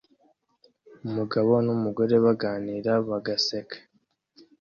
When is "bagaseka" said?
3.09-3.77